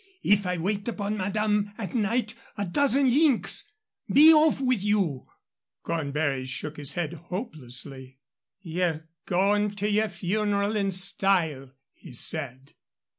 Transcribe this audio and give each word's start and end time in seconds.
If 0.23 0.47
I 0.47 0.57
wait 0.57 0.87
upon 0.87 1.15
madame 1.17 1.73
at 1.77 1.93
night, 1.93 2.33
a 2.57 2.65
dozen 2.65 3.07
links. 3.07 3.71
Be 4.11 4.33
off 4.33 4.59
with 4.59 4.83
you!" 4.83 5.27
Cornbury 5.83 6.45
shook 6.45 6.77
his 6.77 6.93
head 6.93 7.13
hopelessly. 7.25 8.17
"Ye're 8.61 9.07
going 9.27 9.75
to 9.75 9.87
your 9.87 10.09
funeral 10.09 10.75
in 10.75 10.89
style," 10.89 11.69
he 11.93 12.13
said. 12.13 12.73